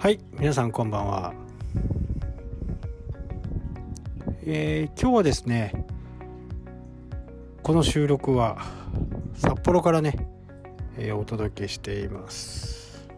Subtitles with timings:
[0.00, 1.34] はい皆さんこんばんは。
[4.44, 5.86] えー、今日はですね
[7.64, 8.58] この収録は
[9.34, 10.28] 札幌からね、
[10.96, 13.08] えー、お届けしています。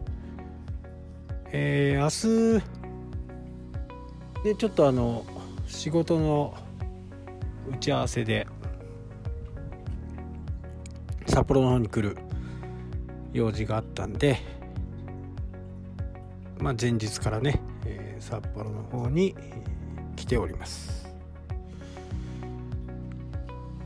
[1.51, 5.23] えー、明日でちょっとあの
[5.67, 6.55] 仕事の
[7.75, 8.47] 打ち合わせで
[11.27, 12.17] 札幌の方に来る
[13.33, 14.39] 用事があったんで、
[16.61, 19.35] まあ、前日からね、えー、札幌の方に
[20.15, 21.09] 来ております。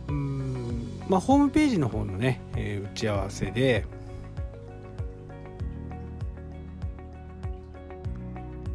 [0.10, 3.86] うんまあホームページの方のね、えー、打ち合わせで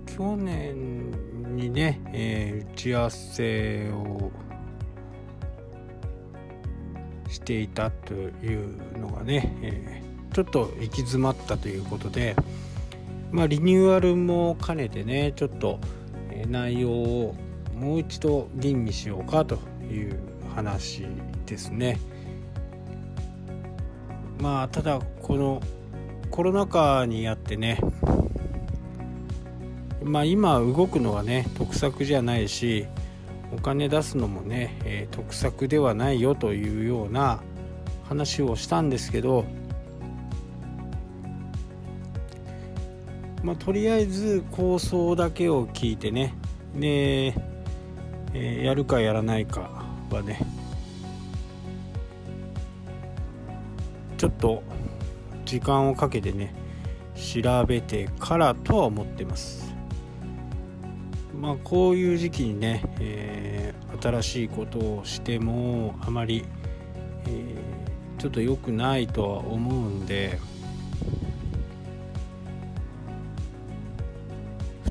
[0.07, 1.11] 去年
[1.57, 4.31] にね、えー、打ち合わせを
[7.29, 12.37] していたというのがね、えー、ちょっと行き詰まったということで、
[13.33, 15.79] まあ、リニューアルも兼ねてねちょっと
[16.49, 17.35] 内容を
[17.75, 19.59] もう一度吟味しようかと
[19.91, 20.19] いう
[20.55, 21.07] 話
[21.47, 21.99] ですね。
[24.41, 25.63] まあただこの
[26.31, 27.79] コロナ禍にあってね
[30.03, 32.87] まあ今動くのはね得策じゃないし
[33.53, 37.41] お金出すのもね、得策ではないよというような
[38.05, 39.45] 話をしたんですけど、
[43.43, 46.35] まあ、とりあえず構想だけを聞いてね。
[46.75, 47.35] で、
[48.35, 50.41] えー、やるかやらないかはね。
[54.19, 54.63] ちょっと
[55.47, 56.55] 時間をかけてね
[57.15, 59.75] 調べてからとは思ってます。
[61.35, 66.45] まあ、こういう時期にね、えー、新しいことをしてもあまり、
[67.25, 70.39] えー、ちょっと良くないとは思うんで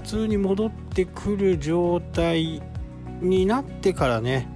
[0.09, 2.63] 通に戻ってくる状態
[3.21, 4.49] になってからね、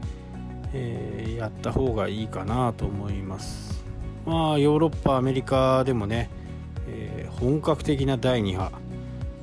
[0.73, 3.85] えー、やった方がいいかなと思います。
[4.25, 6.31] まあヨーロッパアメリカでもね、
[6.87, 8.71] え本格的な第2波、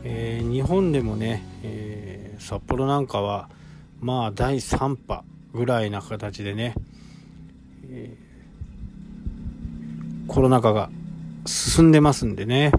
[0.03, 3.49] え日本でもね、え札幌なんかは
[4.01, 5.23] まあ第3波
[5.55, 6.75] ぐらいな形でね、
[7.89, 8.17] え、
[10.27, 10.91] コロナ禍が
[11.47, 12.73] 進んでますんでね。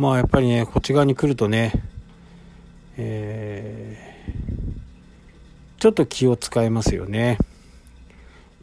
[0.00, 1.72] まあやっぱりねこっち側に来るとね、
[2.96, 7.36] えー、ちょっと気を使いますよね。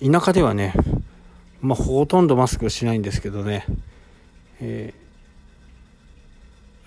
[0.03, 0.73] 田舎ではね
[1.61, 3.67] まあほとんどマスクしないんですけどね、
[4.59, 5.07] えー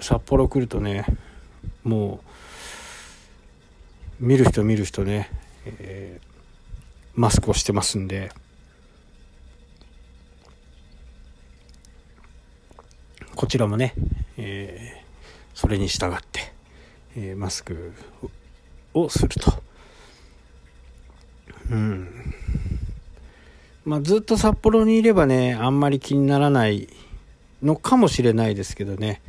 [0.02, 1.04] 札幌来るとね
[1.84, 2.20] も
[4.18, 5.30] う見る人見る人ね、
[5.64, 6.26] えー、
[7.14, 8.32] マスクをしてますんで。
[13.40, 13.94] こちらもね、
[15.60, 16.54] それに従って、
[17.18, 17.92] えー、マスク
[18.94, 19.62] をすると。
[21.70, 22.08] うん。
[23.84, 26.88] まあずっと札幌にいればねあんまり気にならない
[27.62, 29.20] のかもしれないですけどね。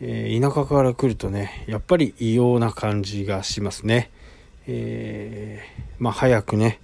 [0.00, 4.10] えー、田舎から来るとねやっぱり異様な感じがしますね、
[4.66, 6.80] えー、まあ早くね、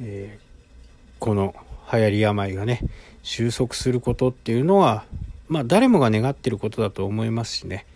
[0.00, 1.54] えー、この
[1.92, 2.80] 流行り病がね
[3.22, 5.04] 収束することっていうのは
[5.46, 7.86] まあ誰もが願ってることだと思いますしね。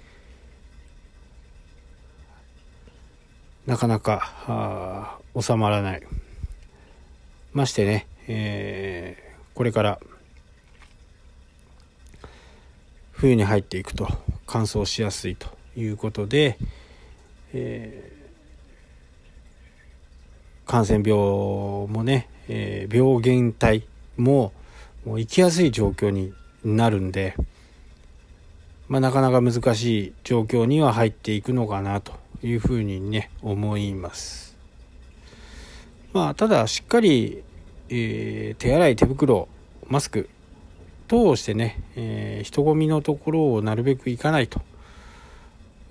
[3.67, 6.03] なかなか収まらない。
[7.53, 9.99] ましてね、えー、これから
[13.13, 14.09] 冬に入っていくと
[14.47, 16.59] 乾燥しやすいということで、
[17.55, 21.13] えー、感染病
[21.89, 24.53] もね、えー、病原体も
[25.05, 26.33] もう生きやすい状況に
[26.63, 27.35] なるんで、
[28.89, 34.57] まあ、なかなか難しい状況には入っていくのかなというふうにね思います。
[36.13, 37.43] まあ、ただしっかり、
[37.89, 39.49] えー、手洗い手袋
[39.89, 40.29] マスク
[41.09, 44.61] 通してね、えー、人混みのところをなるべく行かないと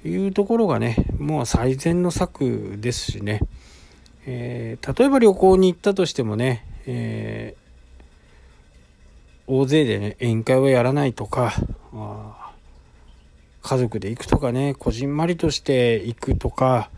[0.04, 3.42] いうところがね、もう最善の策ですしね、
[4.26, 11.54] えー、例えば旅行に行ったとしてもね、えー、大勢でね、宴会はやらないとか、
[13.66, 16.92] 家族で行くとかね、こじんまりとして行くとか、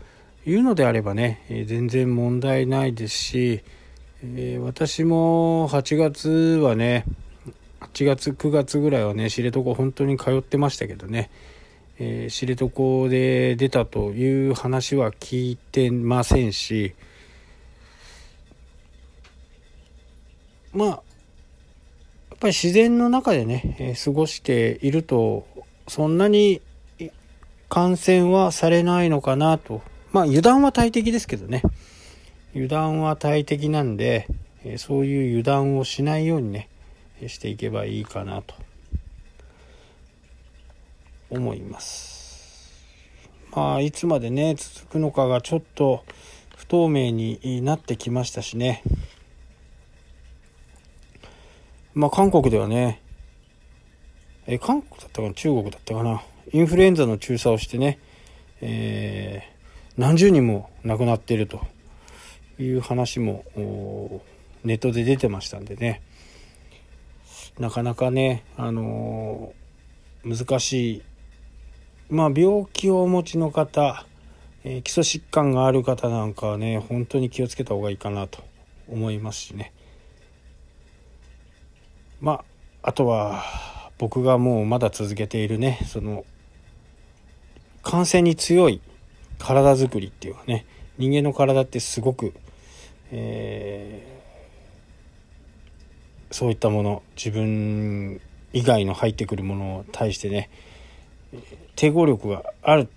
[0.46, 3.62] いうのであればね、え、全然問題ないですし、
[4.22, 7.04] えー、私も8月はね、
[7.80, 11.30] 8月9月ぐらいはね知床本当に通ってましたけどね、
[11.98, 16.94] えー、知床で出たという話は聞いてませんし
[20.72, 20.98] まあやっ
[22.40, 25.44] ぱり自然の中でね、え過ごしていると
[25.88, 26.60] そんなに
[27.68, 29.82] 感染はされないのかなと。
[30.12, 31.62] まあ油断は大敵ですけどね。
[32.54, 34.26] 油断は大敵なんで、
[34.76, 36.68] そういう油断をしないようにね
[37.26, 38.54] していけばいいかなと。
[41.30, 42.86] 思います。
[43.54, 46.04] まあいつまでね続くのかがちょっと
[46.56, 48.82] 不透明になってきましたしね。
[51.94, 53.02] まあ韓国ではね、
[54.50, 56.22] え韓国だったかな中国だったかな。
[56.52, 57.98] インフルエンザの注射をしてね、
[58.62, 61.66] えー、何十人も亡くなっていると
[62.58, 63.44] いう話も
[64.64, 66.00] ネットで出てましたんでね。
[67.58, 71.02] なかなかね、あのー、難しい。
[72.08, 74.06] まあ病気をお持ちの方、
[74.64, 78.42] えー、基礎疾患がある方なんかはね本当に気をつけた方がいいかなと
[78.88, 79.74] 思いますしね。
[82.22, 83.44] まああとは
[83.98, 86.24] 僕がもうまだ続けているねその
[87.82, 88.80] 感染に強い
[89.38, 90.66] 体づくりっていうかね
[90.98, 92.32] 人間の体ってすごく、
[93.12, 98.20] えー、そういったもの自分
[98.52, 100.50] 以外の入ってくるものに対してね
[101.76, 102.88] 抵抗力がある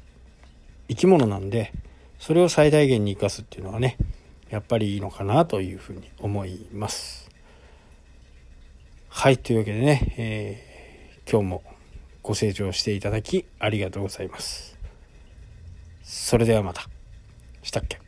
[0.87, 1.71] 生き物なんで
[2.19, 3.97] それを最大限に生かすっていうのはね
[4.49, 7.29] やっぱりいいのかなというふうに思います。
[9.07, 10.70] はい、というわけでね、えー、
[11.31, 11.63] 今日も
[12.23, 14.77] ご清聴していただきありがとうございます。
[16.03, 16.89] それではまた。
[17.63, 17.99] したっけ？